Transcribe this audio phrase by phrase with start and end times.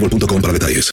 [0.00, 0.90] boostmobile.com para detalles.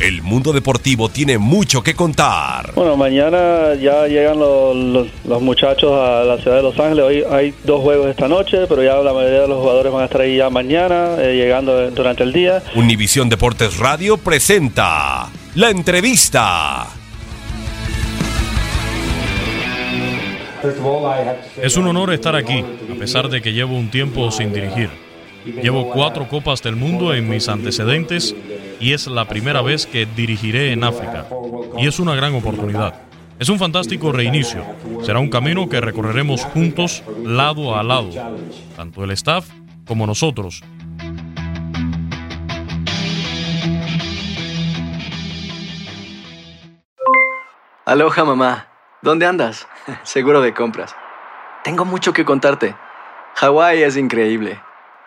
[0.00, 2.72] El mundo deportivo tiene mucho que contar.
[2.76, 7.04] Bueno, mañana ya llegan los, los- los muchachos a la ciudad de Los Ángeles.
[7.04, 10.04] Hoy hay dos juegos esta noche, pero ya la mayoría de los jugadores van a
[10.04, 12.62] estar ahí ya mañana, eh, llegando durante el día.
[12.76, 16.86] Univisión Deportes Radio presenta la entrevista.
[21.60, 22.64] Es un honor estar aquí,
[22.94, 24.90] a pesar de que llevo un tiempo sin dirigir.
[25.62, 28.34] Llevo cuatro Copas del Mundo en mis antecedentes
[28.80, 31.26] y es la primera vez que dirigiré en África.
[31.78, 32.94] Y es una gran oportunidad.
[33.38, 34.64] Es un fantástico reinicio.
[35.02, 38.10] Será un camino que recorreremos juntos, lado a lado,
[38.76, 39.48] tanto el staff
[39.86, 40.62] como nosotros.
[47.86, 48.66] Aloha mamá,
[49.00, 49.66] ¿dónde andas?
[50.02, 50.94] Seguro de compras.
[51.64, 52.74] Tengo mucho que contarte.
[53.36, 54.60] Hawái es increíble.